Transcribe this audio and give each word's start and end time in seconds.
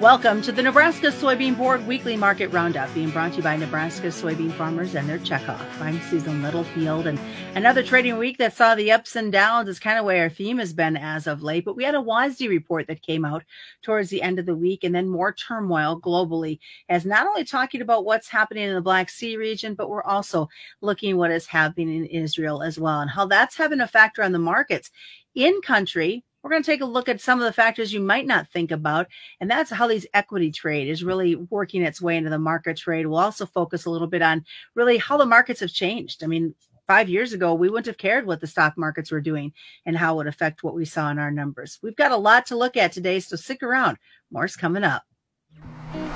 Welcome 0.00 0.40
to 0.42 0.52
the 0.52 0.62
Nebraska 0.62 1.08
Soybean 1.08 1.58
Board 1.58 1.86
Weekly 1.86 2.16
Market 2.16 2.46
Roundup, 2.46 2.94
being 2.94 3.10
brought 3.10 3.32
to 3.32 3.36
you 3.36 3.42
by 3.42 3.56
Nebraska 3.56 4.06
soybean 4.06 4.50
farmers 4.50 4.94
and 4.94 5.06
their 5.06 5.18
checkoff. 5.18 5.78
I'm 5.78 6.00
Susan 6.08 6.42
Littlefield, 6.42 7.06
and 7.06 7.20
another 7.54 7.82
trading 7.82 8.16
week 8.16 8.38
that 8.38 8.54
saw 8.54 8.74
the 8.74 8.92
ups 8.92 9.14
and 9.14 9.30
downs 9.30 9.68
is 9.68 9.78
kind 9.78 9.98
of 9.98 10.06
where 10.06 10.22
our 10.22 10.30
theme 10.30 10.56
has 10.56 10.72
been 10.72 10.96
as 10.96 11.26
of 11.26 11.42
late. 11.42 11.66
But 11.66 11.76
we 11.76 11.84
had 11.84 11.94
a 11.94 11.98
WASDE 11.98 12.48
report 12.48 12.86
that 12.86 13.02
came 13.02 13.26
out 13.26 13.44
towards 13.82 14.08
the 14.08 14.22
end 14.22 14.38
of 14.38 14.46
the 14.46 14.56
week, 14.56 14.84
and 14.84 14.94
then 14.94 15.06
more 15.06 15.34
turmoil 15.34 16.00
globally, 16.00 16.60
as 16.88 17.04
not 17.04 17.26
only 17.26 17.44
talking 17.44 17.82
about 17.82 18.06
what's 18.06 18.28
happening 18.28 18.70
in 18.70 18.74
the 18.74 18.80
Black 18.80 19.10
Sea 19.10 19.36
region, 19.36 19.74
but 19.74 19.90
we're 19.90 20.02
also 20.04 20.48
looking 20.80 21.18
what 21.18 21.30
is 21.30 21.46
happening 21.46 21.94
in 21.94 22.06
Israel 22.06 22.62
as 22.62 22.78
well, 22.78 23.02
and 23.02 23.10
how 23.10 23.26
that's 23.26 23.54
having 23.54 23.80
a 23.80 23.86
factor 23.86 24.22
on 24.22 24.32
the 24.32 24.38
markets 24.38 24.90
in 25.34 25.60
country 25.60 26.24
we're 26.42 26.50
going 26.50 26.62
to 26.62 26.70
take 26.70 26.80
a 26.80 26.86
look 26.86 27.08
at 27.08 27.20
some 27.20 27.38
of 27.38 27.44
the 27.44 27.52
factors 27.52 27.92
you 27.92 28.00
might 28.00 28.26
not 28.26 28.48
think 28.48 28.70
about, 28.70 29.06
and 29.40 29.50
that's 29.50 29.70
how 29.70 29.86
these 29.86 30.06
equity 30.14 30.50
trade 30.50 30.88
is 30.88 31.04
really 31.04 31.36
working 31.36 31.82
its 31.82 32.00
way 32.00 32.16
into 32.16 32.30
the 32.30 32.38
market 32.38 32.76
trade. 32.76 33.06
We'll 33.06 33.18
also 33.18 33.46
focus 33.46 33.84
a 33.84 33.90
little 33.90 34.06
bit 34.06 34.22
on 34.22 34.44
really 34.74 34.98
how 34.98 35.16
the 35.16 35.26
markets 35.26 35.60
have 35.60 35.72
changed. 35.72 36.24
I 36.24 36.26
mean, 36.26 36.54
five 36.86 37.08
years 37.08 37.32
ago, 37.32 37.54
we 37.54 37.68
wouldn't 37.68 37.86
have 37.86 37.98
cared 37.98 38.26
what 38.26 38.40
the 38.40 38.46
stock 38.46 38.76
markets 38.76 39.10
were 39.10 39.20
doing 39.20 39.52
and 39.86 39.96
how 39.96 40.14
it 40.14 40.16
would 40.16 40.26
affect 40.26 40.62
what 40.62 40.74
we 40.74 40.84
saw 40.84 41.10
in 41.10 41.18
our 41.18 41.30
numbers. 41.30 41.78
We've 41.82 41.96
got 41.96 42.12
a 42.12 42.16
lot 42.16 42.46
to 42.46 42.56
look 42.56 42.76
at 42.76 42.92
today, 42.92 43.20
so 43.20 43.36
stick 43.36 43.62
around. 43.62 43.98
More's 44.30 44.56
coming 44.56 44.84
up. 44.84 45.02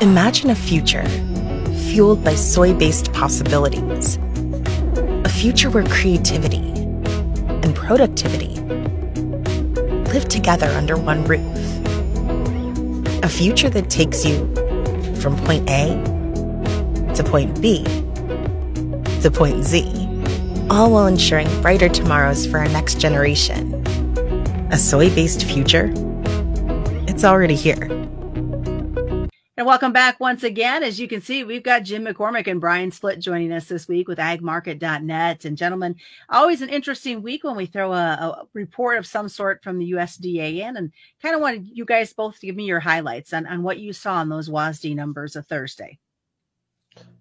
Imagine 0.01 0.51
a 0.51 0.55
future 0.55 1.07
fueled 1.91 2.25
by 2.25 2.35
soy 2.35 2.73
based 2.75 3.13
possibilities, 3.13 4.17
a 5.25 5.29
future 5.29 5.71
where 5.71 5.85
creativity 5.85 6.73
and 7.63 7.75
productivity 7.75 8.55
live 10.15 10.29
together 10.29 10.69
under 10.69 10.97
one 10.97 11.25
roof. 11.25 11.43
A 13.25 13.29
future 13.29 13.69
that 13.69 13.91
takes 13.91 14.25
you 14.25 14.47
from 15.17 15.37
point 15.39 15.69
A 15.69 15.89
to 17.17 17.25
point 17.25 17.61
B 17.61 17.83
to 19.23 19.31
point 19.33 19.65
Z, 19.65 19.83
all 20.71 20.93
while 20.93 21.09
ensuring 21.09 21.49
brighter 21.61 21.89
tomorrows 21.89 22.47
for 22.47 22.59
our 22.59 22.69
next 22.69 23.01
generation. 23.01 23.83
A 24.71 24.79
soy 24.79 25.13
based 25.13 25.43
future? 25.47 25.93
It's 27.09 27.25
already 27.25 27.57
here. 27.57 27.89
And 29.65 29.69
welcome 29.71 29.95
back 29.95 30.21
once 30.21 30.43
again. 30.43 30.83
As 30.83 31.01
you 31.01 31.09
can 31.09 31.23
see, 31.23 31.43
we've 31.43 31.63
got 31.63 31.85
Jim 31.85 32.05
McCormick 32.05 32.49
and 32.49 32.61
Brian 32.61 32.91
Splitt 32.91 33.19
joining 33.19 33.51
us 33.51 33.65
this 33.65 33.89
week 33.89 34.09
with 34.09 34.19
agmarket.net. 34.19 35.47
And 35.47 35.57
gentlemen, 35.57 35.97
always 36.29 36.61
an 36.61 36.69
interesting 36.69 37.23
week 37.23 37.45
when 37.45 37.57
we 37.57 37.65
throw 37.65 37.95
a, 37.95 37.97
a 37.97 38.47
report 38.53 38.99
of 38.99 39.07
some 39.07 39.27
sort 39.27 39.65
from 39.65 39.79
the 39.79 39.93
USDA 39.93 40.59
in 40.59 40.77
and 40.77 40.93
kind 41.23 41.35
of 41.35 41.41
wanted 41.41 41.67
you 41.67 41.87
guys 41.87 42.13
both 42.13 42.39
to 42.41 42.47
give 42.47 42.57
me 42.57 42.67
your 42.67 42.79
highlights 42.79 43.33
on, 43.33 43.47
on 43.47 43.63
what 43.63 43.79
you 43.79 43.95
saw 43.95 44.21
in 44.21 44.29
those 44.29 44.51
WASDE 44.51 44.95
numbers 44.95 45.35
of 45.35 45.47
Thursday. 45.47 45.99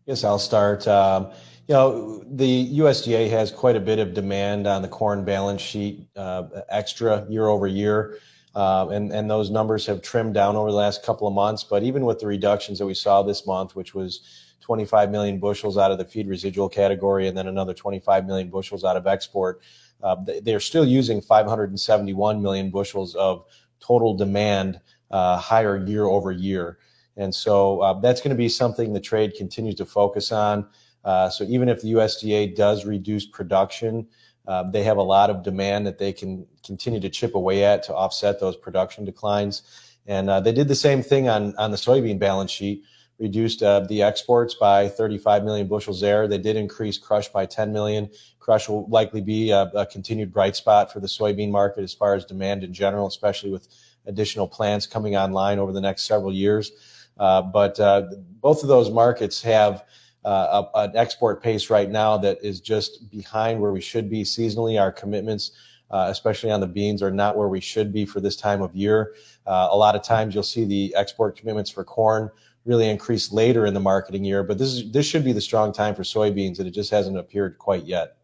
Yes, 0.05 0.25
I'll 0.25 0.37
start. 0.37 0.85
Um, 0.85 1.31
you 1.69 1.75
know, 1.75 2.25
the 2.29 2.77
USDA 2.77 3.29
has 3.29 3.51
quite 3.51 3.77
a 3.77 3.79
bit 3.79 3.99
of 3.99 4.13
demand 4.13 4.67
on 4.67 4.81
the 4.81 4.89
corn 4.89 5.23
balance 5.23 5.61
sheet, 5.61 6.09
uh, 6.17 6.43
extra 6.67 7.25
year 7.29 7.47
over 7.47 7.67
year. 7.67 8.17
Um, 8.55 8.91
and, 8.91 9.11
and 9.11 9.29
those 9.29 9.49
numbers 9.49 9.85
have 9.87 10.01
trimmed 10.01 10.35
down 10.35 10.55
over 10.55 10.69
the 10.69 10.77
last 10.77 11.03
couple 11.03 11.27
of 11.27 11.33
months. 11.33 11.63
But 11.63 11.83
even 11.83 12.05
with 12.05 12.19
the 12.19 12.27
reductions 12.27 12.79
that 12.79 12.85
we 12.85 12.93
saw 12.93 13.23
this 13.23 13.47
month, 13.47 13.75
which 13.75 13.95
was 13.95 14.21
25 14.61 15.09
million 15.09 15.39
bushels 15.39 15.77
out 15.77 15.91
of 15.91 15.97
the 15.97 16.05
feed 16.05 16.27
residual 16.27 16.69
category 16.69 17.27
and 17.27 17.37
then 17.37 17.47
another 17.47 17.73
25 17.73 18.25
million 18.25 18.49
bushels 18.49 18.83
out 18.83 18.95
of 18.95 19.07
export, 19.07 19.61
uh, 20.03 20.17
they're 20.43 20.59
still 20.59 20.85
using 20.85 21.21
571 21.21 22.41
million 22.41 22.69
bushels 22.69 23.15
of 23.15 23.45
total 23.79 24.15
demand 24.15 24.79
uh, 25.11 25.37
higher 25.37 25.77
year 25.85 26.05
over 26.05 26.31
year. 26.31 26.77
And 27.17 27.33
so 27.33 27.79
uh, 27.81 27.99
that's 27.99 28.21
going 28.21 28.35
to 28.35 28.37
be 28.37 28.49
something 28.49 28.93
the 28.93 28.99
trade 28.99 29.33
continues 29.35 29.75
to 29.75 29.85
focus 29.85 30.31
on. 30.31 30.67
Uh, 31.03 31.29
so 31.29 31.43
even 31.43 31.69
if 31.69 31.81
the 31.81 31.93
USDA 31.93 32.55
does 32.55 32.85
reduce 32.85 33.25
production, 33.25 34.07
uh, 34.47 34.69
they 34.69 34.83
have 34.83 34.97
a 34.97 35.03
lot 35.03 35.29
of 35.29 35.43
demand 35.43 35.87
that 35.87 35.97
they 35.97 36.11
can 36.11 36.45
continue 36.65 36.99
to 36.99 37.09
chip 37.09 37.35
away 37.35 37.63
at 37.63 37.83
to 37.83 37.95
offset 37.95 38.39
those 38.39 38.57
production 38.57 39.05
declines. 39.05 39.63
And 40.05 40.29
uh, 40.29 40.39
they 40.41 40.51
did 40.51 40.67
the 40.67 40.75
same 40.75 41.01
thing 41.01 41.29
on, 41.29 41.55
on 41.55 41.71
the 41.71 41.77
soybean 41.77 42.19
balance 42.19 42.51
sheet, 42.51 42.83
reduced 43.19 43.63
uh, 43.63 43.81
the 43.81 44.01
exports 44.01 44.53
by 44.53 44.89
35 44.89 45.45
million 45.45 45.67
bushels 45.67 46.01
there. 46.01 46.27
They 46.27 46.37
did 46.37 46.57
increase 46.57 46.97
crush 46.97 47.29
by 47.29 47.45
10 47.45 47.71
million. 47.71 48.09
Crush 48.39 48.67
will 48.67 48.87
likely 48.89 49.21
be 49.21 49.51
a, 49.51 49.71
a 49.73 49.85
continued 49.85 50.33
bright 50.33 50.57
spot 50.57 50.91
for 50.91 50.99
the 50.99 51.07
soybean 51.07 51.49
market 51.49 51.83
as 51.83 51.93
far 51.93 52.15
as 52.15 52.25
demand 52.25 52.65
in 52.65 52.73
general, 52.73 53.07
especially 53.07 53.51
with 53.51 53.67
additional 54.05 54.47
plants 54.47 54.85
coming 54.85 55.15
online 55.15 55.59
over 55.59 55.71
the 55.71 55.79
next 55.79 56.03
several 56.03 56.33
years. 56.33 56.71
Uh, 57.17 57.41
but 57.41 57.79
uh, 57.79 58.09
both 58.41 58.63
of 58.63 58.67
those 58.67 58.89
markets 58.89 59.41
have 59.41 59.85
uh, 60.25 60.65
an 60.75 60.91
export 60.95 61.41
pace 61.41 61.69
right 61.69 61.89
now 61.89 62.17
that 62.17 62.37
is 62.41 62.59
just 62.59 63.09
behind 63.09 63.59
where 63.59 63.71
we 63.71 63.81
should 63.81 64.09
be 64.09 64.23
seasonally. 64.23 64.79
Our 64.79 64.91
commitments, 64.91 65.51
uh, 65.91 66.07
especially 66.09 66.51
on 66.51 66.59
the 66.59 66.67
beans, 66.67 67.01
are 67.01 67.11
not 67.11 67.37
where 67.37 67.47
we 67.47 67.59
should 67.59 67.91
be 67.91 68.05
for 68.05 68.19
this 68.19 68.35
time 68.35 68.61
of 68.61 68.75
year. 68.75 69.15
Uh, 69.45 69.67
a 69.71 69.77
lot 69.77 69.95
of 69.95 70.03
times 70.03 70.33
you'll 70.33 70.43
see 70.43 70.65
the 70.65 70.93
export 70.95 71.37
commitments 71.37 71.69
for 71.69 71.83
corn 71.83 72.29
really 72.65 72.89
increase 72.89 73.31
later 73.31 73.65
in 73.65 73.73
the 73.73 73.79
marketing 73.79 74.23
year, 74.23 74.43
but 74.43 74.57
this 74.57 74.69
is 74.69 74.91
this 74.91 75.05
should 75.05 75.23
be 75.23 75.33
the 75.33 75.41
strong 75.41 75.73
time 75.73 75.93
for 75.95 76.03
soybeans, 76.03 76.59
and 76.59 76.67
it 76.67 76.71
just 76.71 76.91
hasn't 76.91 77.17
appeared 77.17 77.57
quite 77.57 77.85
yet. 77.85 78.17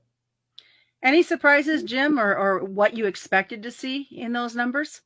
Any 1.01 1.23
surprises, 1.23 1.83
Jim, 1.83 2.19
or, 2.19 2.35
or 2.35 2.63
what 2.65 2.95
you 2.95 3.05
expected 3.05 3.63
to 3.63 3.71
see 3.71 4.07
in 4.11 4.33
those 4.33 4.55
numbers? 4.55 5.01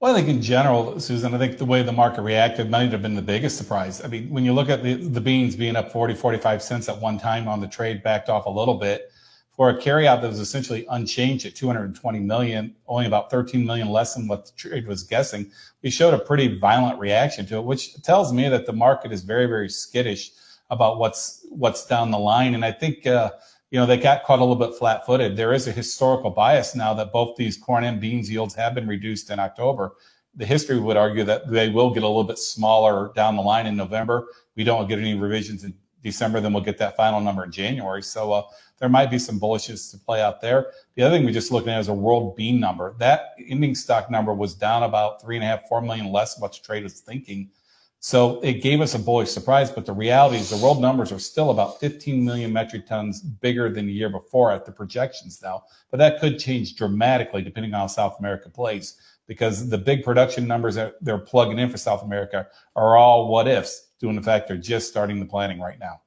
Well, 0.00 0.14
I 0.14 0.16
think 0.16 0.28
in 0.28 0.40
general, 0.40 1.00
Susan, 1.00 1.34
I 1.34 1.38
think 1.38 1.58
the 1.58 1.64
way 1.64 1.82
the 1.82 1.90
market 1.90 2.22
reacted 2.22 2.70
might 2.70 2.92
have 2.92 3.02
been 3.02 3.16
the 3.16 3.22
biggest 3.22 3.58
surprise. 3.58 4.04
I 4.04 4.06
mean, 4.06 4.30
when 4.30 4.44
you 4.44 4.52
look 4.52 4.68
at 4.68 4.84
the, 4.84 4.94
the 4.94 5.20
beans 5.20 5.56
being 5.56 5.74
up 5.74 5.90
40, 5.90 6.14
45 6.14 6.62
cents 6.62 6.88
at 6.88 7.00
one 7.00 7.18
time 7.18 7.48
on 7.48 7.60
the 7.60 7.66
trade, 7.66 8.04
backed 8.04 8.28
off 8.28 8.46
a 8.46 8.50
little 8.50 8.74
bit 8.74 9.10
for 9.50 9.70
a 9.70 9.74
carryout 9.76 10.22
that 10.22 10.28
was 10.28 10.38
essentially 10.38 10.86
unchanged 10.90 11.46
at 11.46 11.56
220 11.56 12.20
million, 12.20 12.76
only 12.86 13.06
about 13.06 13.28
13 13.28 13.66
million 13.66 13.88
less 13.88 14.14
than 14.14 14.28
what 14.28 14.46
the 14.46 14.52
trade 14.52 14.86
was 14.86 15.02
guessing. 15.02 15.50
We 15.82 15.90
showed 15.90 16.14
a 16.14 16.18
pretty 16.20 16.60
violent 16.60 17.00
reaction 17.00 17.44
to 17.46 17.56
it, 17.56 17.64
which 17.64 18.00
tells 18.02 18.32
me 18.32 18.48
that 18.48 18.66
the 18.66 18.72
market 18.72 19.10
is 19.10 19.22
very, 19.22 19.46
very 19.46 19.68
skittish 19.68 20.30
about 20.70 20.98
what's 20.98 21.44
what's 21.50 21.84
down 21.86 22.12
the 22.12 22.18
line. 22.20 22.54
And 22.54 22.64
I 22.64 22.70
think 22.70 23.04
uh, 23.04 23.32
you 23.70 23.78
know, 23.78 23.86
they 23.86 23.98
got 23.98 24.24
caught 24.24 24.38
a 24.38 24.44
little 24.44 24.56
bit 24.56 24.78
flat 24.78 25.04
footed. 25.04 25.36
There 25.36 25.52
is 25.52 25.68
a 25.68 25.72
historical 25.72 26.30
bias 26.30 26.74
now 26.74 26.94
that 26.94 27.12
both 27.12 27.36
these 27.36 27.56
corn 27.56 27.84
and 27.84 28.00
beans 28.00 28.30
yields 28.30 28.54
have 28.54 28.74
been 28.74 28.86
reduced 28.86 29.30
in 29.30 29.38
October. 29.38 29.92
The 30.34 30.46
history 30.46 30.78
would 30.78 30.96
argue 30.96 31.24
that 31.24 31.50
they 31.50 31.68
will 31.68 31.92
get 31.92 32.02
a 32.02 32.06
little 32.06 32.24
bit 32.24 32.38
smaller 32.38 33.12
down 33.14 33.36
the 33.36 33.42
line 33.42 33.66
in 33.66 33.76
November. 33.76 34.28
We 34.56 34.64
don't 34.64 34.88
get 34.88 34.98
any 34.98 35.14
revisions 35.14 35.64
in 35.64 35.74
December, 36.02 36.40
then 36.40 36.52
we'll 36.52 36.62
get 36.62 36.78
that 36.78 36.96
final 36.96 37.20
number 37.20 37.44
in 37.44 37.50
January. 37.50 38.02
So 38.02 38.32
uh, 38.32 38.42
there 38.78 38.88
might 38.88 39.10
be 39.10 39.18
some 39.18 39.40
bullishness 39.40 39.90
to 39.90 39.98
play 39.98 40.22
out 40.22 40.40
there. 40.40 40.72
The 40.94 41.02
other 41.02 41.16
thing 41.16 41.26
we're 41.26 41.32
just 41.32 41.50
looking 41.50 41.70
at 41.70 41.80
is 41.80 41.88
a 41.88 41.94
world 41.94 42.36
bean 42.36 42.60
number. 42.60 42.94
That 42.98 43.32
ending 43.48 43.74
stock 43.74 44.10
number 44.10 44.32
was 44.32 44.54
down 44.54 44.84
about 44.84 45.20
three 45.20 45.36
and 45.36 45.44
a 45.44 45.48
half, 45.48 45.68
four 45.68 45.82
million 45.82 46.12
less 46.12 46.34
than 46.34 46.42
what 46.42 46.52
the 46.52 46.60
trade 46.60 46.84
was 46.84 47.00
thinking 47.00 47.50
so 48.00 48.40
it 48.40 48.62
gave 48.62 48.80
us 48.80 48.94
a 48.94 48.98
bullish 48.98 49.30
surprise, 49.30 49.70
but 49.70 49.84
the 49.84 49.92
reality 49.92 50.36
is 50.36 50.50
the 50.50 50.56
world 50.56 50.80
numbers 50.80 51.10
are 51.10 51.18
still 51.18 51.50
about 51.50 51.80
15 51.80 52.24
million 52.24 52.52
metric 52.52 52.86
tons 52.86 53.20
bigger 53.20 53.68
than 53.68 53.86
the 53.86 53.92
year 53.92 54.08
before 54.08 54.52
at 54.52 54.64
the 54.64 54.70
projections 54.70 55.42
now. 55.42 55.64
But 55.90 55.96
that 55.98 56.20
could 56.20 56.38
change 56.38 56.76
dramatically 56.76 57.42
depending 57.42 57.74
on 57.74 57.80
how 57.80 57.86
South 57.88 58.16
America 58.20 58.50
plays 58.50 59.00
because 59.26 59.68
the 59.68 59.78
big 59.78 60.04
production 60.04 60.46
numbers 60.46 60.76
that 60.76 60.94
they're 61.00 61.18
plugging 61.18 61.58
in 61.58 61.70
for 61.70 61.76
South 61.76 62.02
America 62.04 62.46
are 62.76 62.96
all 62.96 63.28
what 63.28 63.48
ifs, 63.48 63.88
due 64.00 64.08
to 64.08 64.14
the 64.14 64.22
fact 64.22 64.46
they're 64.46 64.56
just 64.56 64.88
starting 64.88 65.18
the 65.18 65.26
planning 65.26 65.60
right 65.60 65.78
now. 65.80 66.00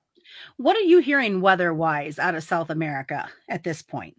What 0.57 0.77
are 0.77 0.81
you 0.81 0.99
hearing 0.99 1.41
weather 1.41 1.73
wise 1.73 2.17
out 2.19 2.35
of 2.35 2.43
South 2.43 2.69
America 2.69 3.29
at 3.49 3.63
this 3.63 3.81
point? 3.81 4.15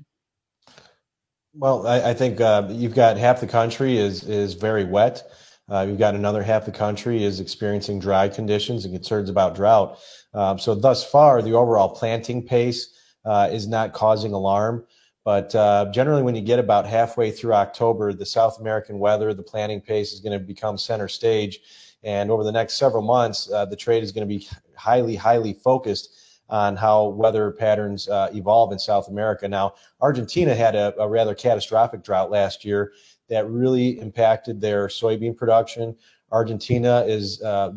Well, 1.54 1.86
I, 1.86 2.10
I 2.10 2.14
think 2.14 2.40
uh, 2.40 2.68
you've 2.70 2.94
got 2.94 3.16
half 3.16 3.40
the 3.40 3.46
country 3.46 3.98
is 3.98 4.24
is 4.24 4.54
very 4.54 4.84
wet. 4.84 5.22
Uh, 5.70 5.86
you've 5.88 5.98
got 5.98 6.14
another 6.14 6.42
half 6.42 6.64
the 6.64 6.72
country 6.72 7.24
is 7.24 7.40
experiencing 7.40 7.98
dry 7.98 8.28
conditions 8.28 8.84
and 8.84 8.94
concerns 8.94 9.31
about 9.31 9.54
drought. 9.54 9.98
Um, 10.34 10.58
so 10.58 10.75
thus 10.75 11.04
far, 11.08 11.42
the 11.42 11.52
overall 11.52 11.88
planting 11.88 12.46
pace 12.46 12.94
uh, 13.25 13.48
is 13.50 13.66
not 13.66 13.92
causing 13.92 14.32
alarm. 14.32 14.84
But 15.25 15.54
uh, 15.54 15.87
generally, 15.92 16.22
when 16.22 16.34
you 16.34 16.42
get 16.42 16.58
about 16.58 16.84
halfway 16.84 17.31
through 17.31 17.54
October, 17.54 18.12
the 18.12 18.26
South 18.26 18.58
American 18.58 18.98
weather, 18.98 19.32
the 19.32 19.42
planting 19.42 19.81
pace 19.81 20.12
is 20.12 20.20
going 20.20 20.38
to 20.38 20.44
become 20.44 20.76
center 20.76 21.06
stage. 21.06 21.60
And 22.02 22.31
over 22.31 22.42
the 22.42 22.50
next 22.50 22.75
several 22.75 23.02
months, 23.02 23.50
uh, 23.52 23.64
the 23.64 23.76
trade 23.76 24.02
is 24.02 24.10
going 24.10 24.28
to 24.28 24.38
be 24.38 24.48
highly, 24.76 25.14
highly 25.14 25.52
focused 25.52 26.19
on 26.48 26.76
how 26.76 27.06
weather 27.06 27.52
patterns 27.52 28.08
uh, 28.08 28.31
evolve 28.34 28.72
in 28.72 28.78
South 28.78 29.08
America. 29.08 29.48
Now, 29.48 29.75
Argentina 30.00 30.54
had 30.54 30.75
a, 30.75 30.92
a 31.00 31.08
rather 31.08 31.34
catastrophic 31.34 32.02
drought 32.02 32.31
last 32.31 32.64
year 32.64 32.92
that 33.32 33.49
really 33.49 33.99
impacted 33.99 34.61
their 34.61 34.88
soybean 34.88 35.34
production. 35.34 35.96
Argentina 36.31 37.02
is 37.06 37.43
uh, 37.43 37.73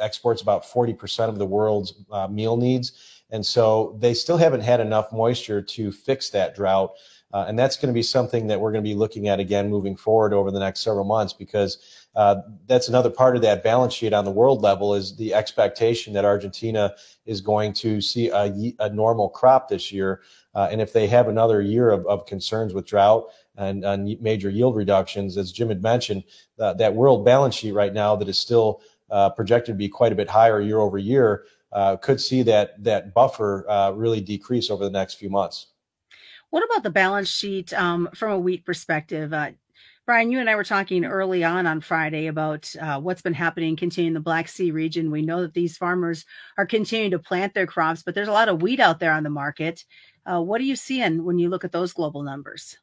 exports 0.00 0.42
about 0.42 0.64
40% 0.64 1.28
of 1.28 1.38
the 1.38 1.46
world's 1.46 1.94
uh, 2.10 2.26
meal 2.26 2.56
needs. 2.56 3.22
And 3.30 3.46
so 3.46 3.96
they 4.00 4.12
still 4.12 4.36
haven't 4.36 4.62
had 4.62 4.80
enough 4.80 5.12
moisture 5.12 5.62
to 5.62 5.92
fix 5.92 6.30
that 6.30 6.56
drought. 6.56 6.94
Uh, 7.32 7.44
and 7.48 7.56
that's 7.56 7.76
going 7.76 7.88
to 7.88 7.94
be 7.94 8.02
something 8.02 8.48
that 8.48 8.60
we're 8.60 8.72
going 8.72 8.82
to 8.82 8.88
be 8.88 8.94
looking 8.94 9.28
at 9.28 9.38
again 9.38 9.68
moving 9.68 9.96
forward 9.96 10.32
over 10.32 10.50
the 10.50 10.58
next 10.58 10.80
several 10.80 11.04
months 11.04 11.32
because 11.32 12.06
uh, 12.14 12.36
that's 12.66 12.88
another 12.88 13.10
part 13.10 13.36
of 13.36 13.42
that 13.42 13.62
balance 13.62 13.92
sheet 13.92 14.12
on 14.12 14.24
the 14.24 14.30
world 14.30 14.62
level 14.62 14.94
is 14.94 15.16
the 15.16 15.34
expectation 15.34 16.12
that 16.14 16.24
Argentina 16.24 16.94
is 17.26 17.40
going 17.40 17.72
to 17.72 18.00
see 18.00 18.30
a, 18.30 18.74
a 18.78 18.88
normal 18.88 19.28
crop 19.28 19.68
this 19.68 19.92
year. 19.92 20.22
Uh, 20.54 20.68
and 20.70 20.80
if 20.80 20.92
they 20.92 21.06
have 21.06 21.28
another 21.28 21.60
year 21.60 21.90
of, 21.90 22.06
of 22.06 22.24
concerns 22.26 22.72
with 22.72 22.86
drought 22.86 23.24
and, 23.56 24.20
major 24.20 24.50
yield 24.50 24.76
reductions, 24.76 25.36
as 25.36 25.52
Jim 25.52 25.68
had 25.68 25.82
mentioned, 25.82 26.24
uh, 26.58 26.74
that 26.74 26.94
world 26.94 27.24
balance 27.24 27.54
sheet 27.54 27.72
right 27.72 27.92
now 27.92 28.16
that 28.16 28.28
is 28.28 28.38
still 28.38 28.80
uh, 29.10 29.30
projected 29.30 29.74
to 29.74 29.78
be 29.78 29.88
quite 29.88 30.12
a 30.12 30.16
bit 30.16 30.28
higher 30.28 30.60
year 30.60 30.78
over 30.78 30.98
year 30.98 31.44
uh, 31.72 31.96
could 31.96 32.20
see 32.20 32.42
that 32.42 32.82
that 32.82 33.12
buffer 33.14 33.68
uh, 33.68 33.90
really 33.92 34.20
decrease 34.20 34.70
over 34.70 34.84
the 34.84 34.90
next 34.90 35.14
few 35.14 35.30
months. 35.30 35.68
What 36.50 36.64
about 36.64 36.82
the 36.82 36.90
balance 36.90 37.28
sheet 37.28 37.72
um, 37.74 38.08
from 38.14 38.32
a 38.32 38.38
wheat 38.38 38.64
perspective? 38.64 39.32
Uh, 39.32 39.50
Brian, 40.06 40.30
you 40.30 40.38
and 40.38 40.48
I 40.48 40.54
were 40.54 40.64
talking 40.64 41.04
early 41.04 41.42
on 41.42 41.66
on 41.66 41.80
Friday 41.80 42.28
about 42.28 42.72
uh, 42.80 43.00
what's 43.00 43.22
been 43.22 43.34
happening, 43.34 43.74
continuing 43.74 44.08
in 44.08 44.14
the 44.14 44.20
Black 44.20 44.46
Sea 44.46 44.70
region. 44.70 45.10
We 45.10 45.22
know 45.22 45.42
that 45.42 45.52
these 45.52 45.76
farmers 45.76 46.24
are 46.56 46.66
continuing 46.66 47.10
to 47.10 47.18
plant 47.18 47.54
their 47.54 47.66
crops, 47.66 48.02
but 48.02 48.14
there's 48.14 48.28
a 48.28 48.32
lot 48.32 48.48
of 48.48 48.62
wheat 48.62 48.78
out 48.78 49.00
there 49.00 49.12
on 49.12 49.24
the 49.24 49.30
market. 49.30 49.84
Uh, 50.24 50.40
what 50.40 50.60
are 50.60 50.64
you 50.64 50.76
seeing 50.76 51.24
when 51.24 51.38
you 51.38 51.48
look 51.48 51.64
at 51.64 51.72
those 51.72 51.92
global 51.92 52.22
numbers? 52.22 52.78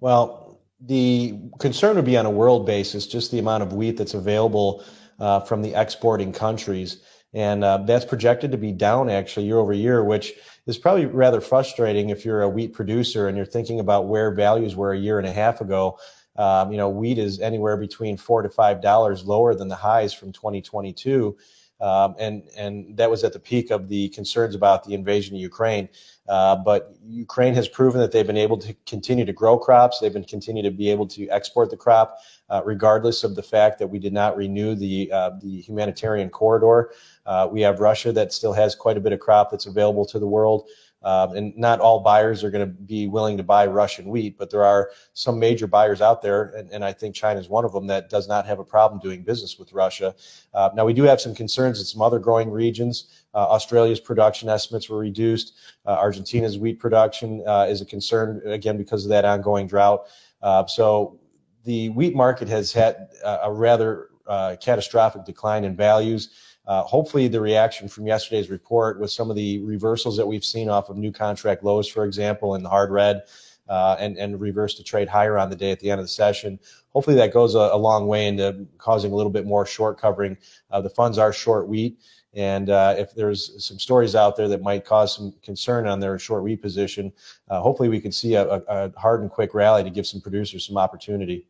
Well, 0.00 0.60
the 0.80 1.34
concern 1.58 1.96
would 1.96 2.04
be 2.04 2.16
on 2.16 2.26
a 2.26 2.30
world 2.30 2.66
basis, 2.66 3.06
just 3.06 3.30
the 3.30 3.38
amount 3.38 3.62
of 3.62 3.72
wheat 3.72 3.96
that's 3.96 4.14
available 4.14 4.84
uh, 5.18 5.40
from 5.40 5.62
the 5.62 5.74
exporting 5.74 6.32
countries. 6.32 7.02
And 7.34 7.62
uh, 7.64 7.78
that's 7.78 8.04
projected 8.04 8.52
to 8.52 8.58
be 8.58 8.72
down 8.72 9.10
actually 9.10 9.46
year 9.46 9.58
over 9.58 9.72
year, 9.72 10.04
which 10.04 10.32
is 10.66 10.78
probably 10.78 11.06
rather 11.06 11.40
frustrating 11.40 12.10
if 12.10 12.24
you're 12.24 12.42
a 12.42 12.48
wheat 12.48 12.72
producer 12.72 13.28
and 13.28 13.36
you're 13.36 13.46
thinking 13.46 13.80
about 13.80 14.06
where 14.06 14.30
values 14.30 14.76
were 14.76 14.92
a 14.92 14.98
year 14.98 15.18
and 15.18 15.26
a 15.26 15.32
half 15.32 15.60
ago. 15.60 15.98
Um, 16.36 16.70
you 16.70 16.78
know, 16.78 16.88
wheat 16.88 17.18
is 17.18 17.40
anywhere 17.40 17.76
between 17.76 18.16
four 18.16 18.42
to 18.42 18.48
five 18.48 18.80
dollars 18.80 19.24
lower 19.24 19.54
than 19.54 19.68
the 19.68 19.74
highs 19.74 20.14
from 20.14 20.32
2022. 20.32 21.36
Um, 21.80 22.16
and 22.18 22.42
and 22.56 22.96
that 22.96 23.10
was 23.10 23.22
at 23.22 23.32
the 23.32 23.38
peak 23.38 23.70
of 23.70 23.88
the 23.88 24.08
concerns 24.08 24.54
about 24.54 24.84
the 24.84 24.94
invasion 24.94 25.36
of 25.36 25.40
Ukraine. 25.40 25.88
Uh, 26.28 26.56
but 26.56 26.94
Ukraine 27.06 27.54
has 27.54 27.68
proven 27.68 28.00
that 28.00 28.12
they've 28.12 28.26
been 28.26 28.36
able 28.36 28.58
to 28.58 28.74
continue 28.84 29.24
to 29.24 29.32
grow 29.32 29.58
crops. 29.58 29.98
They've 29.98 30.12
been 30.12 30.24
continue 30.24 30.62
to 30.62 30.70
be 30.70 30.90
able 30.90 31.06
to 31.08 31.28
export 31.28 31.70
the 31.70 31.76
crop, 31.76 32.18
uh, 32.50 32.62
regardless 32.64 33.24
of 33.24 33.34
the 33.34 33.42
fact 33.42 33.78
that 33.78 33.86
we 33.86 33.98
did 33.98 34.12
not 34.12 34.36
renew 34.36 34.74
the 34.74 35.10
uh, 35.12 35.30
the 35.40 35.60
humanitarian 35.60 36.30
corridor. 36.30 36.90
Uh, 37.24 37.48
we 37.50 37.60
have 37.60 37.80
Russia 37.80 38.12
that 38.12 38.32
still 38.32 38.52
has 38.52 38.74
quite 38.74 38.96
a 38.96 39.00
bit 39.00 39.12
of 39.12 39.20
crop 39.20 39.50
that's 39.50 39.66
available 39.66 40.04
to 40.06 40.18
the 40.18 40.26
world. 40.26 40.68
Um, 41.08 41.34
and 41.34 41.56
not 41.56 41.80
all 41.80 42.00
buyers 42.00 42.44
are 42.44 42.50
going 42.50 42.66
to 42.68 42.74
be 42.94 43.06
willing 43.06 43.38
to 43.38 43.42
buy 43.42 43.64
Russian 43.66 44.10
wheat, 44.10 44.36
but 44.36 44.50
there 44.50 44.62
are 44.62 44.90
some 45.14 45.38
major 45.38 45.66
buyers 45.66 46.02
out 46.02 46.20
there, 46.20 46.52
and, 46.54 46.70
and 46.70 46.84
I 46.84 46.92
think 46.92 47.14
China 47.14 47.40
is 47.40 47.48
one 47.48 47.64
of 47.64 47.72
them 47.72 47.86
that 47.86 48.10
does 48.10 48.28
not 48.28 48.44
have 48.44 48.58
a 48.58 48.64
problem 48.64 49.00
doing 49.00 49.22
business 49.22 49.58
with 49.58 49.72
Russia. 49.72 50.14
Uh, 50.52 50.68
now, 50.74 50.84
we 50.84 50.92
do 50.92 51.04
have 51.04 51.18
some 51.18 51.34
concerns 51.34 51.78
in 51.78 51.86
some 51.86 52.02
other 52.02 52.18
growing 52.18 52.50
regions. 52.50 53.24
Uh, 53.32 53.38
Australia's 53.38 54.00
production 54.00 54.50
estimates 54.50 54.90
were 54.90 54.98
reduced. 54.98 55.54
Uh, 55.86 55.92
Argentina's 55.92 56.58
wheat 56.58 56.78
production 56.78 57.42
uh, 57.46 57.66
is 57.66 57.80
a 57.80 57.86
concern, 57.86 58.42
again, 58.44 58.76
because 58.76 59.06
of 59.06 59.08
that 59.08 59.24
ongoing 59.24 59.66
drought. 59.66 60.08
Uh, 60.42 60.66
so 60.66 61.18
the 61.64 61.88
wheat 61.88 62.14
market 62.14 62.48
has 62.48 62.70
had 62.70 63.08
a 63.24 63.50
rather 63.50 64.10
uh, 64.26 64.56
catastrophic 64.60 65.24
decline 65.24 65.64
in 65.64 65.74
values. 65.74 66.28
Uh, 66.68 66.82
hopefully, 66.82 67.28
the 67.28 67.40
reaction 67.40 67.88
from 67.88 68.06
yesterday's 68.06 68.50
report 68.50 69.00
with 69.00 69.10
some 69.10 69.30
of 69.30 69.36
the 69.36 69.58
reversals 69.60 70.18
that 70.18 70.26
we've 70.26 70.44
seen 70.44 70.68
off 70.68 70.90
of 70.90 70.98
new 70.98 71.10
contract 71.10 71.64
lows, 71.64 71.88
for 71.88 72.04
example, 72.04 72.54
in 72.54 72.62
the 72.62 72.68
hard 72.68 72.90
red, 72.90 73.22
uh, 73.70 73.96
and, 73.98 74.18
and 74.18 74.38
reverse 74.38 74.74
to 74.74 74.84
trade 74.84 75.08
higher 75.08 75.38
on 75.38 75.48
the 75.48 75.56
day 75.56 75.70
at 75.70 75.80
the 75.80 75.90
end 75.90 75.98
of 75.98 76.04
the 76.04 76.10
session. 76.10 76.60
Hopefully, 76.90 77.16
that 77.16 77.32
goes 77.32 77.54
a, 77.54 77.70
a 77.72 77.76
long 77.76 78.06
way 78.06 78.26
into 78.26 78.66
causing 78.76 79.12
a 79.12 79.14
little 79.16 79.32
bit 79.32 79.46
more 79.46 79.64
short 79.64 79.98
covering. 79.98 80.36
Uh, 80.70 80.80
the 80.80 80.90
funds 80.90 81.16
are 81.16 81.32
short 81.32 81.68
wheat. 81.68 81.98
And 82.34 82.68
uh, 82.68 82.94
if 82.98 83.14
there's 83.14 83.64
some 83.64 83.78
stories 83.78 84.14
out 84.14 84.36
there 84.36 84.48
that 84.48 84.60
might 84.60 84.84
cause 84.84 85.16
some 85.16 85.32
concern 85.42 85.86
on 85.86 85.98
their 85.98 86.18
short 86.18 86.44
wheat 86.44 86.60
position, 86.60 87.10
uh, 87.48 87.60
hopefully 87.62 87.88
we 87.88 88.00
can 88.00 88.12
see 88.12 88.34
a, 88.34 88.46
a, 88.46 88.92
hard 88.98 89.22
and 89.22 89.30
quick 89.30 89.54
rally 89.54 89.82
to 89.82 89.90
give 89.90 90.06
some 90.06 90.20
producers 90.20 90.66
some 90.66 90.76
opportunity. 90.76 91.46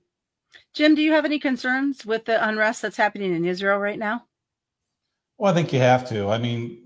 Jim, 0.73 0.95
do 0.95 1.03
you 1.03 1.11
have 1.11 1.25
any 1.25 1.41
concerns 1.41 2.07
with 2.07 2.25
the 2.25 2.47
unrest 2.47 2.83
that's 2.83 2.97
happening 2.97 3.35
in 3.35 3.45
Israel 3.45 3.79
right 3.79 3.99
now? 3.99 4.28
Well, 5.39 5.53
I 5.53 5.55
think 5.55 5.73
you 5.73 5.79
have 5.79 6.09
to. 6.09 6.29
I 6.29 6.39
mean, 6.39 6.83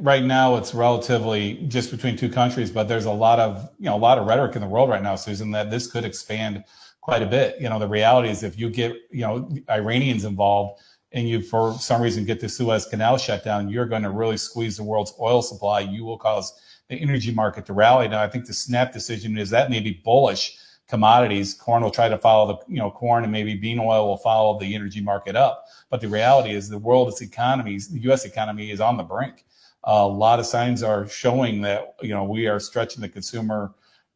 right 0.00 0.24
now 0.24 0.56
it's 0.56 0.74
relatively 0.74 1.54
just 1.68 1.92
between 1.92 2.16
two 2.16 2.28
countries, 2.28 2.70
but 2.70 2.88
there's 2.88 3.04
a 3.04 3.12
lot 3.12 3.38
of 3.38 3.70
you 3.78 3.86
know 3.86 3.94
a 3.94 3.98
lot 3.98 4.18
of 4.18 4.26
rhetoric 4.26 4.56
in 4.56 4.60
the 4.60 4.68
world 4.68 4.90
right 4.90 5.02
now, 5.02 5.14
Susan, 5.14 5.52
that 5.52 5.70
this 5.70 5.90
could 5.90 6.04
expand 6.04 6.64
quite 7.00 7.22
a 7.22 7.26
bit. 7.26 7.60
You 7.60 7.68
know, 7.68 7.78
the 7.78 7.86
reality 7.86 8.28
is 8.28 8.42
if 8.42 8.58
you 8.58 8.70
get 8.70 8.96
you 9.10 9.20
know 9.20 9.48
Iranians 9.70 10.24
involved 10.24 10.80
and 11.12 11.28
you 11.28 11.42
for 11.42 11.74
some 11.74 12.02
reason 12.02 12.24
get 12.24 12.40
the 12.40 12.48
Suez 12.48 12.86
Canal 12.86 13.18
shut 13.18 13.44
down, 13.44 13.68
you're 13.68 13.86
going 13.86 14.02
to 14.02 14.10
really 14.10 14.36
squeeze 14.36 14.76
the 14.76 14.82
world's 14.82 15.14
oil 15.20 15.40
supply. 15.40 15.80
You 15.80 16.04
will 16.04 16.18
cause 16.18 16.52
the 16.88 16.96
energy 16.96 17.32
market 17.32 17.66
to 17.66 17.72
rally. 17.72 18.08
Now, 18.08 18.20
I 18.20 18.28
think 18.28 18.46
the 18.46 18.54
snap 18.54 18.92
decision 18.92 19.38
is 19.38 19.48
that 19.50 19.70
may 19.70 19.78
be 19.78 20.00
bullish 20.04 20.58
commodities. 20.88 21.54
Corn 21.54 21.82
will 21.82 21.90
try 21.90 22.08
to 22.08 22.18
follow 22.18 22.46
the, 22.52 22.72
you 22.72 22.78
know, 22.78 22.90
corn 22.90 23.22
and 23.22 23.32
maybe 23.32 23.54
bean 23.54 23.78
oil 23.78 24.06
will 24.06 24.18
follow 24.18 24.58
the 24.58 24.74
energy 24.74 25.00
market 25.00 25.36
up. 25.36 25.66
But 25.90 26.00
the 26.00 26.08
reality 26.08 26.50
is 26.50 26.68
the 26.68 26.78
world's 26.78 27.20
economies, 27.20 27.88
the 27.88 28.00
U.S. 28.00 28.24
economy 28.24 28.70
is 28.70 28.80
on 28.80 28.96
the 28.96 29.02
brink. 29.02 29.44
A 29.84 30.06
lot 30.06 30.38
of 30.38 30.46
signs 30.46 30.82
are 30.82 31.08
showing 31.08 31.62
that, 31.62 31.96
you 32.02 32.10
know, 32.10 32.24
we 32.24 32.46
are 32.46 32.60
stretching 32.60 33.00
the 33.00 33.08
consumer 33.08 33.74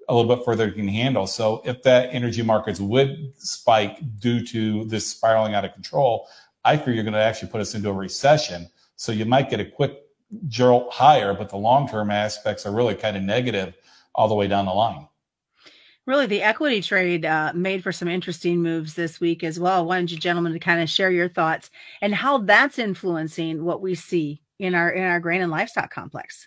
a 0.09 0.15
little 0.15 0.37
bit 0.37 0.45
further 0.45 0.67
than 0.67 0.75
can 0.75 0.89
handle. 0.89 1.27
So 1.27 1.63
if 1.65 1.83
that 1.83 2.11
energy 2.13 2.43
markets 2.43 2.79
would 2.79 3.33
spike 3.39 3.99
due 4.21 4.47
to 4.47 4.85
this 4.85 5.07
spiraling 5.07 5.55
out 5.55 5.65
of 5.65 5.73
control, 5.73 6.29
I 6.65 6.77
fear 6.77 6.95
you're 6.95 7.05
going 7.05 7.15
to 7.15 7.21
actually 7.21 7.51
put 7.51 7.61
us 7.61 7.75
into 7.75 7.89
a 7.89 7.93
recession. 7.93 8.69
So 8.97 9.13
you 9.13 9.25
might 9.25 9.51
get 9.51 9.61
a 9.61 9.65
quick 9.65 10.03
jolt 10.49 10.93
higher, 10.93 11.35
but 11.35 11.49
the 11.49 11.57
long 11.57 11.89
term 11.89 12.11
aspects 12.11 12.67
are 12.67 12.73
really 12.73 12.95
kind 12.95 13.17
of 13.17 13.23
negative 13.23 13.75
all 14.15 14.29
the 14.29 14.35
way 14.35 14.47
down 14.47 14.67
the 14.67 14.73
line. 14.73 15.09
Really, 16.07 16.27
the 16.27 16.43
equity 16.43 16.81
trade 16.81 17.25
uh, 17.25 17.53
made 17.53 17.83
for 17.83 17.91
some 17.91 18.07
interesting 18.07 18.63
moves 18.63 18.95
this 18.95 19.19
week 19.21 19.43
as 19.43 19.59
well. 19.59 19.81
I 19.81 19.83
wanted 19.83 20.13
you 20.13 20.19
gentlemen 20.19 20.53
to 20.53 20.61
kind 20.61 20.81
of 20.81 20.89
share 20.89 21.11
your 21.11 21.29
thoughts 21.29 21.69
and 22.01 22.15
how 22.15 22.39
that's 22.39 22.79
influencing 22.79 23.65
what 23.65 23.83
we 23.83 23.97
see 23.97 24.41
in 24.61 24.77
our 24.77 24.89
in 24.91 25.03
our 25.03 25.19
grain 25.19 25.43
and 25.43 25.51
livestock 25.51 25.93
complex. 25.93 26.47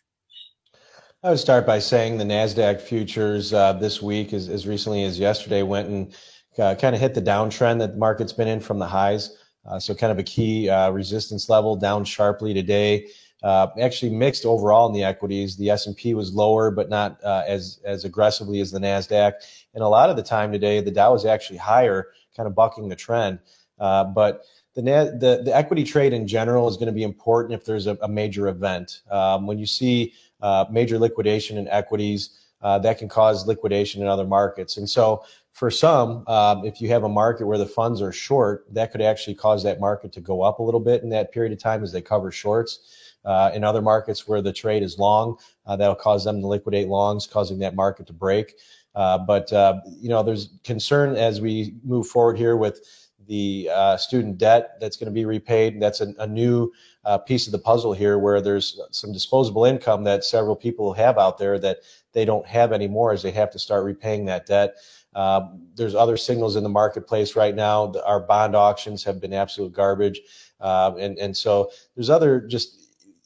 I 1.21 1.31
would 1.31 1.39
start 1.39 1.67
by 1.67 1.79
saying 1.79 2.17
the 2.17 2.23
Nasdaq 2.23 2.79
futures 2.79 3.53
uh, 3.53 3.73
this 3.73 4.01
week, 4.01 4.31
as, 4.31 4.47
as 4.47 4.65
recently 4.65 5.03
as 5.03 5.19
yesterday, 5.19 5.63
went 5.63 5.89
and 5.89 6.15
uh, 6.57 6.75
kind 6.75 6.95
of 6.95 7.01
hit 7.01 7.13
the 7.13 7.21
downtrend 7.21 7.79
that 7.79 7.91
the 7.91 7.97
market's 7.97 8.31
been 8.31 8.47
in 8.47 8.61
from 8.61 8.79
the 8.79 8.87
highs. 8.87 9.35
Uh, 9.69 9.77
so, 9.77 9.93
kind 9.93 10.13
of 10.13 10.19
a 10.19 10.23
key 10.23 10.69
uh, 10.69 10.89
resistance 10.91 11.49
level 11.49 11.75
down 11.75 12.05
sharply 12.05 12.53
today. 12.53 13.09
Uh, 13.41 13.67
actually 13.79 14.11
mixed 14.11 14.45
overall 14.45 14.87
in 14.87 14.93
the 14.93 15.03
equities. 15.03 15.55
The 15.55 15.69
S&P 15.69 16.13
was 16.13 16.33
lower, 16.33 16.71
but 16.71 16.89
not 16.89 17.23
uh, 17.23 17.43
as 17.47 17.79
as 17.85 18.03
aggressively 18.03 18.59
as 18.59 18.71
the 18.71 18.79
Nasdaq. 18.79 19.33
And 19.73 19.83
a 19.83 19.87
lot 19.87 20.09
of 20.09 20.17
the 20.17 20.23
time 20.23 20.51
today, 20.51 20.81
the 20.81 20.91
Dow 20.91 21.13
is 21.13 21.25
actually 21.25 21.57
higher, 21.57 22.07
kind 22.35 22.47
of 22.47 22.55
bucking 22.55 22.89
the 22.89 22.97
trend. 22.97 23.39
Uh, 23.79 24.03
but 24.03 24.43
the, 24.75 24.81
the 24.81 25.41
the 25.45 25.55
equity 25.55 25.83
trade 25.83 26.11
in 26.11 26.27
general 26.27 26.67
is 26.67 26.75
going 26.75 26.87
to 26.87 26.93
be 26.93 27.03
important 27.03 27.53
if 27.53 27.65
there's 27.65 27.87
a, 27.87 27.97
a 28.01 28.07
major 28.09 28.49
event. 28.49 29.01
Um, 29.09 29.47
when 29.47 29.57
you 29.57 29.65
see 29.65 30.13
uh, 30.41 30.65
major 30.69 30.99
liquidation 30.99 31.57
in 31.57 31.67
equities, 31.69 32.37
uh, 32.61 32.77
that 32.79 32.97
can 32.97 33.07
cause 33.07 33.47
liquidation 33.47 34.01
in 34.01 34.07
other 34.07 34.25
markets. 34.25 34.77
And 34.77 34.89
so 34.89 35.23
for 35.53 35.71
some, 35.71 36.25
um, 36.27 36.65
if 36.65 36.81
you 36.81 36.89
have 36.89 37.03
a 37.03 37.09
market 37.09 37.45
where 37.45 37.57
the 37.57 37.65
funds 37.65 38.01
are 38.01 38.11
short, 38.11 38.65
that 38.71 38.91
could 38.91 39.01
actually 39.01 39.35
cause 39.35 39.63
that 39.63 39.79
market 39.79 40.11
to 40.13 40.21
go 40.21 40.41
up 40.41 40.59
a 40.59 40.63
little 40.63 40.79
bit 40.79 41.03
in 41.03 41.09
that 41.09 41.31
period 41.31 41.51
of 41.51 41.59
time 41.59 41.83
as 41.83 41.91
they 41.91 42.01
cover 42.01 42.31
shorts. 42.31 42.79
Uh, 43.25 43.51
in 43.53 43.65
other 43.65 43.81
markets 43.81 44.27
where 44.27 44.41
the 44.41 44.53
trade 44.53 44.81
is 44.81 44.97
long, 44.97 45.37
uh, 45.65 45.75
that'll 45.75 45.93
cause 45.93 46.23
them 46.23 46.39
to 46.39 46.47
liquidate 46.47 46.87
longs, 46.87 47.27
causing 47.27 47.59
that 47.59 47.75
market 47.75 48.07
to 48.07 48.13
break. 48.13 48.55
Uh, 48.95 49.17
but 49.17 49.51
uh, 49.53 49.79
you 49.99 50.09
know, 50.09 50.23
there's 50.23 50.49
concern 50.63 51.15
as 51.15 51.41
we 51.41 51.73
move 51.83 52.07
forward 52.07 52.37
here 52.37 52.55
with 52.55 52.81
the 53.27 53.69
uh, 53.71 53.95
student 53.95 54.37
debt 54.37 54.79
that's 54.81 54.97
going 54.97 55.05
to 55.05 55.11
be 55.11 55.25
repaid. 55.25 55.79
That's 55.79 56.01
a, 56.01 56.13
a 56.17 56.25
new 56.25 56.71
uh, 57.05 57.19
piece 57.19 57.45
of 57.45 57.51
the 57.51 57.59
puzzle 57.59 57.93
here, 57.93 58.17
where 58.17 58.41
there's 58.41 58.79
some 58.91 59.13
disposable 59.13 59.65
income 59.65 60.03
that 60.05 60.23
several 60.23 60.55
people 60.55 60.93
have 60.93 61.17
out 61.17 61.37
there 61.37 61.59
that 61.59 61.77
they 62.11 62.25
don't 62.25 62.45
have 62.47 62.73
anymore, 62.73 63.13
as 63.13 63.21
they 63.21 63.31
have 63.31 63.51
to 63.51 63.59
start 63.59 63.85
repaying 63.85 64.25
that 64.25 64.47
debt. 64.47 64.75
Um, 65.13 65.67
there's 65.75 65.95
other 65.95 66.17
signals 66.17 66.55
in 66.55 66.63
the 66.63 66.69
marketplace 66.69 67.35
right 67.35 67.55
now. 67.55 67.93
Our 68.05 68.19
bond 68.19 68.55
auctions 68.55 69.03
have 69.03 69.21
been 69.21 69.33
absolute 69.33 69.73
garbage, 69.73 70.21
um, 70.59 70.97
and 70.97 71.17
and 71.19 71.35
so 71.37 71.71
there's 71.95 72.09
other 72.09 72.41
just 72.41 72.78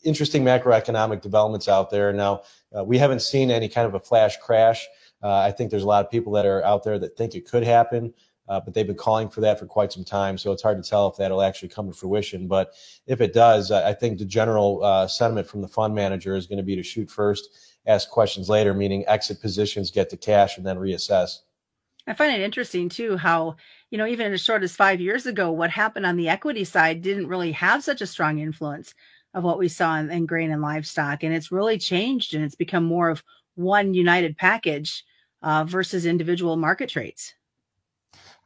interesting 0.03 0.43
macroeconomic 0.43 1.22
developments 1.22 1.67
out 1.67 1.89
there. 1.89 2.13
Now, 2.13 2.43
uh, 2.75 2.83
we 2.83 2.98
haven't 2.98 3.22
seen 3.22 3.51
any 3.51 3.69
kind 3.69 3.88
of 3.88 3.93
a 3.93 4.00
flash 4.00 4.38
crash. 4.38 4.88
Uh, 5.22 5.38
I 5.38 5.51
think 5.51 5.72
there's 5.72 5.83
a 5.83 5.88
lot 5.88 6.03
of 6.03 6.12
people 6.12 6.33
that 6.33 6.45
are 6.45 6.63
out 6.63 6.83
there 6.83 7.00
that 7.00 7.15
think 7.17 7.36
it 7.36 7.48
could 7.48 7.63
happen, 7.63 8.13
uh, 8.50 8.60
but 8.60 8.74
they've 8.74 8.88
been 8.88 8.95
calling 8.95 9.29
for 9.29 9.41
that 9.41 9.57
for 9.57 9.65
quite 9.65 9.93
some 9.93 10.03
time. 10.03 10.38
So 10.38 10.51
it's 10.51 10.62
hard 10.62 10.81
to 10.83 10.89
tell 10.89 11.07
if 11.07 11.17
that'll 11.17 11.41
actually 11.41 11.69
come 11.69 11.88
to 11.89 11.98
fruition. 11.98 12.48
But 12.48 12.74
if 13.07 13.22
it 13.22 13.33
does, 13.33 13.72
I 13.72 13.93
think 13.93 14.19
the 14.19 14.25
general 14.25 14.83
uh, 14.83 15.07
sentiment 15.07 15.48
from 15.48 15.62
the 15.62 15.67
fund 15.67 15.95
manager 15.95 16.36
is 16.36 16.48
going 16.48 16.57
to 16.57 16.63
be 16.63 16.75
to 16.75 16.83
shoot 16.83 17.10
first 17.10 17.50
ask 17.86 18.10
questions 18.10 18.50
later, 18.50 18.74
meaning 18.74 19.03
exit 19.07 19.41
positions, 19.41 19.91
get 19.91 20.10
the 20.10 20.17
cash, 20.17 20.57
and 20.57 20.65
then 20.65 20.77
reassess. 20.77 21.39
I 22.07 22.13
find 22.13 22.33
it 22.33 22.43
interesting 22.43 22.89
too 22.89 23.15
how, 23.15 23.55
you 23.89 23.98
know, 23.98 24.05
even 24.05 24.33
as 24.33 24.41
short 24.41 24.63
as 24.63 24.75
five 24.75 25.00
years 25.00 25.25
ago, 25.25 25.51
what 25.51 25.69
happened 25.69 26.05
on 26.05 26.17
the 26.17 26.27
equity 26.27 26.65
side 26.65 27.01
didn't 27.01 27.27
really 27.27 27.53
have 27.53 27.83
such 27.83 28.01
a 28.01 28.07
strong 28.07 28.39
influence 28.39 28.93
of 29.33 29.43
what 29.43 29.57
we 29.57 29.67
saw 29.67 29.97
in, 29.97 30.09
in 30.11 30.25
grain 30.25 30.51
and 30.51 30.61
livestock. 30.61 31.23
And 31.23 31.33
it's 31.33 31.51
really 31.51 31.77
changed 31.77 32.33
and 32.33 32.43
it's 32.43 32.55
become 32.55 32.83
more 32.83 33.09
of 33.09 33.23
one 33.55 33.93
united 33.93 34.37
package 34.37 35.03
uh, 35.41 35.63
versus 35.63 36.05
individual 36.05 36.55
market 36.55 36.89
traits. 36.89 37.33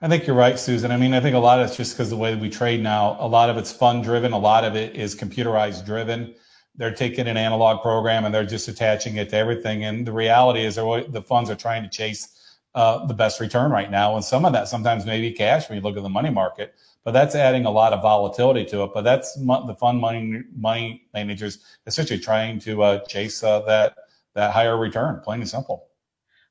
I 0.02 0.08
think 0.08 0.28
you're 0.28 0.36
right, 0.36 0.60
Susan. 0.60 0.92
I 0.92 0.98
mean, 0.98 1.14
I 1.14 1.20
think 1.20 1.36
a 1.36 1.40
lot 1.40 1.60
of 1.60 1.68
it's 1.68 1.76
just 1.76 1.94
because 1.94 2.12
the 2.12 2.18
way 2.18 2.36
we 2.36 2.50
trade 2.50 2.84
now, 2.84 3.18
a 3.20 3.28
lot 3.28 3.50
of 3.50 3.58
it's 3.58 3.72
fund 3.72 4.04
driven, 4.04 4.32
a 4.32 4.38
lot 4.38 4.64
of 4.64 4.76
it 4.76 4.96
is 4.96 5.16
computerized 5.16 5.86
driven. 5.86 6.36
They're 6.76 6.94
taking 6.94 7.28
an 7.28 7.36
analog 7.36 7.82
program 7.82 8.26
and 8.26 8.34
they're 8.34 8.46
just 8.46 8.68
attaching 8.68 9.18
it 9.18 9.30
to 9.30 9.38
everything. 9.38 9.86
And 9.86 10.06
the 10.06 10.12
reality 10.12 10.64
is, 10.64 10.76
the 10.76 11.24
funds 11.28 11.50
are 11.50 11.56
trying 11.56 11.82
to 11.82 11.90
chase 11.90 12.60
uh, 12.76 13.08
the 13.08 13.14
best 13.16 13.40
return 13.40 13.72
right 13.72 13.90
now. 13.90 14.16
And 14.16 14.24
some 14.24 14.46
of 14.46 14.54
that 14.54 14.68
sometimes 14.68 15.04
may 15.04 15.20
be 15.20 15.32
cash 15.32 15.68
when 15.68 15.78
you 15.78 15.82
look 15.82 15.98
at 15.98 16.04
the 16.04 16.10
money 16.10 16.30
market, 16.30 16.76
but 17.04 17.12
that's 17.12 17.36
adding 17.36 17.66
a 17.66 17.72
lot 17.72 17.94
of 17.94 18.02
volatility 18.02 18.66
to 18.66 18.84
it. 18.84 18.92
But 18.94 19.04
that's 19.04 19.36
the 19.36 19.76
fund 19.80 20.00
money 20.00 20.44
money 20.56 21.08
managers 21.14 21.60
essentially 21.86 22.20
trying 22.20 22.60
to 22.60 22.84
uh, 22.84 23.00
chase 23.06 23.44
uh, 23.44 23.62
that 23.62 23.96
that 24.34 24.52
higher 24.52 24.78
return, 24.78 25.22
plain 25.24 25.42
and 25.42 25.50
simple. 25.50 25.88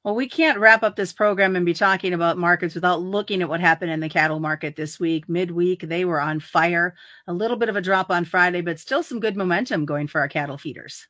Well, 0.03 0.15
we 0.15 0.29
can't 0.29 0.61
wrap 0.61 0.85
up 0.85 0.95
this 0.95 1.13
program 1.13 1.57
and 1.57 1.67
be 1.67 1.75
talking 1.75 2.13
about 2.13 2.39
markets 2.39 2.77
without 2.77 3.03
looking 3.03 3.43
at 3.43 3.49
what 3.49 3.61
happened 3.61 3.91
in 3.91 3.99
the 3.99 4.09
cattle 4.09 4.39
market 4.39 4.77
this 4.77 5.01
week. 5.01 5.29
Midweek, 5.29 5.81
they 5.81 6.05
were 6.05 6.21
on 6.21 6.39
fire. 6.39 6.95
A 7.27 7.33
little 7.33 7.57
bit 7.57 7.69
of 7.69 7.75
a 7.75 7.83
drop 7.83 8.09
on 8.09 8.25
Friday, 8.25 8.61
but 8.61 8.79
still 8.79 9.03
some 9.03 9.19
good 9.19 9.37
momentum 9.37 9.85
going 9.85 10.07
for 10.07 10.21
our 10.21 10.29
cattle 10.29 10.59
feeders 10.59 11.09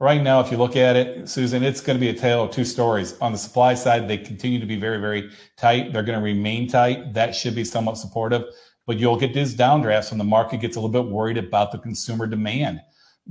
right 0.00 0.22
now, 0.22 0.40
if 0.40 0.50
you 0.50 0.56
look 0.56 0.76
at 0.76 0.96
it, 0.96 1.28
Susan, 1.28 1.62
it's 1.62 1.80
going 1.80 1.96
to 1.96 2.00
be 2.00 2.08
a 2.08 2.14
tale 2.14 2.44
of 2.44 2.50
two 2.50 2.64
stories. 2.64 3.18
On 3.20 3.32
the 3.32 3.38
supply 3.38 3.74
side, 3.74 4.08
they 4.08 4.16
continue 4.16 4.58
to 4.58 4.66
be 4.66 4.76
very, 4.76 4.98
very 4.98 5.30
tight. 5.56 5.92
They're 5.92 6.02
going 6.02 6.18
to 6.18 6.24
remain 6.24 6.66
tight. 6.68 7.12
That 7.12 7.34
should 7.34 7.54
be 7.54 7.64
somewhat 7.64 7.98
supportive, 7.98 8.44
but 8.86 8.98
you'll 8.98 9.18
get 9.18 9.34
these 9.34 9.54
downdrafts 9.54 10.10
when 10.10 10.18
the 10.18 10.24
market 10.24 10.60
gets 10.60 10.76
a 10.76 10.80
little 10.80 11.02
bit 11.02 11.10
worried 11.10 11.36
about 11.36 11.70
the 11.70 11.78
consumer 11.78 12.26
demand 12.26 12.80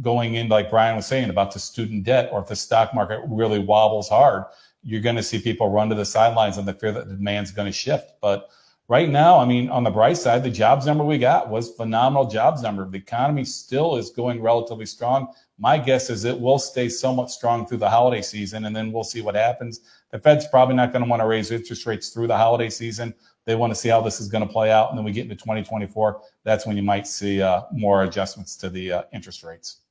going 0.01 0.35
in, 0.35 0.47
like 0.47 0.69
Brian 0.69 0.95
was 0.95 1.07
saying 1.07 1.29
about 1.29 1.51
the 1.51 1.59
student 1.59 2.03
debt, 2.03 2.29
or 2.31 2.39
if 2.39 2.47
the 2.47 2.55
stock 2.55 2.93
market 2.93 3.21
really 3.27 3.59
wobbles 3.59 4.07
hard, 4.07 4.43
you're 4.83 5.01
going 5.01 5.15
to 5.15 5.23
see 5.23 5.41
people 5.41 5.69
run 5.69 5.89
to 5.89 5.95
the 5.95 6.05
sidelines 6.05 6.57
and 6.57 6.67
the 6.67 6.73
fear 6.73 6.91
that 6.91 7.09
the 7.09 7.15
demand's 7.15 7.51
going 7.51 7.65
to 7.65 7.71
shift. 7.71 8.13
But 8.21 8.49
right 8.89 9.07
now, 9.07 9.37
I 9.37 9.45
mean, 9.45 9.69
on 9.69 9.83
the 9.83 9.91
bright 9.91 10.17
side, 10.17 10.43
the 10.43 10.49
jobs 10.49 10.85
number 10.85 11.05
we 11.05 11.17
got 11.17 11.47
was 11.47 11.71
phenomenal 11.71 12.25
jobs 12.25 12.61
number. 12.61 12.89
The 12.89 12.97
economy 12.97 13.45
still 13.45 13.95
is 13.95 14.09
going 14.09 14.41
relatively 14.41 14.87
strong. 14.87 15.31
My 15.57 15.77
guess 15.77 16.09
is 16.09 16.25
it 16.25 16.37
will 16.37 16.59
stay 16.59 16.89
somewhat 16.89 17.31
strong 17.31 17.65
through 17.65 17.77
the 17.77 17.89
holiday 17.89 18.21
season, 18.21 18.65
and 18.65 18.75
then 18.75 18.91
we'll 18.91 19.03
see 19.03 19.21
what 19.21 19.35
happens. 19.35 19.81
The 20.11 20.19
Fed's 20.19 20.47
probably 20.47 20.75
not 20.75 20.91
going 20.91 21.03
to 21.03 21.09
want 21.09 21.21
to 21.21 21.27
raise 21.27 21.51
interest 21.51 21.85
rates 21.85 22.09
through 22.09 22.27
the 22.27 22.37
holiday 22.37 22.69
season. 22.69 23.13
They 23.45 23.55
want 23.55 23.71
to 23.71 23.75
see 23.75 23.89
how 23.89 24.01
this 24.01 24.19
is 24.19 24.27
going 24.27 24.45
to 24.45 24.51
play 24.51 24.71
out, 24.71 24.89
and 24.89 24.97
then 24.97 25.05
we 25.05 25.11
get 25.11 25.23
into 25.23 25.35
2024. 25.35 26.21
That's 26.43 26.65
when 26.65 26.75
you 26.75 26.83
might 26.83 27.07
see 27.07 27.41
uh, 27.41 27.63
more 27.71 28.03
adjustments 28.03 28.57
to 28.57 28.69
the 28.69 28.91
uh, 28.91 29.03
interest 29.13 29.43
rates. 29.43 29.81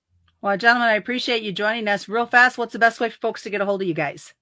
Well, 0.40 0.56
gentlemen, 0.56 0.88
I 0.88 0.94
appreciate 0.94 1.42
you 1.42 1.52
joining 1.52 1.88
us. 1.88 2.08
Real 2.08 2.26
fast, 2.26 2.58
what's 2.58 2.72
the 2.72 2.78
best 2.78 3.00
way 3.00 3.10
for 3.10 3.18
folks 3.18 3.42
to 3.42 3.50
get 3.50 3.60
a 3.60 3.64
hold 3.64 3.82
of 3.82 3.88
you 3.88 3.94
guys? 3.94 4.34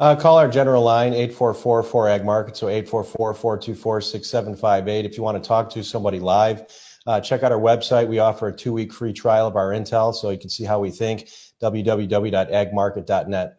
Uh, 0.00 0.16
call 0.16 0.36
our 0.38 0.48
general 0.48 0.82
line, 0.82 1.12
844-4AG 1.12 2.24
Market, 2.24 2.56
so 2.56 2.68
844-424-6758. 2.68 5.04
If 5.04 5.18
you 5.18 5.22
want 5.22 5.42
to 5.42 5.46
talk 5.46 5.68
to 5.70 5.84
somebody 5.84 6.18
live, 6.18 6.64
uh, 7.06 7.20
check 7.20 7.42
out 7.42 7.52
our 7.52 7.60
website. 7.60 8.08
We 8.08 8.18
offer 8.18 8.48
a 8.48 8.56
two 8.56 8.72
week 8.72 8.94
free 8.94 9.12
trial 9.12 9.46
of 9.46 9.56
our 9.56 9.72
intel 9.72 10.14
so 10.14 10.30
you 10.30 10.38
can 10.38 10.48
see 10.48 10.64
how 10.64 10.80
we 10.80 10.90
think. 10.90 11.28
www.agmarket.net. 11.62 13.56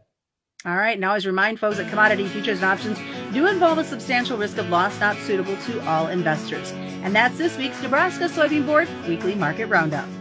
All 0.63 0.77
right. 0.77 0.99
Now, 0.99 1.13
as 1.13 1.25
remind 1.27 1.59
folks 1.59 1.77
that 1.77 1.89
commodity 1.89 2.27
futures 2.27 2.57
and 2.57 2.65
options 2.65 2.99
do 3.33 3.47
involve 3.47 3.77
a 3.77 3.83
substantial 3.83 4.37
risk 4.37 4.57
of 4.57 4.69
loss 4.69 4.99
not 4.99 5.17
suitable 5.17 5.57
to 5.57 5.79
all 5.87 6.07
investors. 6.07 6.71
And 7.03 7.15
that's 7.15 7.37
this 7.37 7.55
week's 7.57 7.79
Nebraska 7.81 8.25
Soybean 8.25 8.65
Board 8.65 8.89
Weekly 9.07 9.35
Market 9.35 9.67
Roundup. 9.67 10.20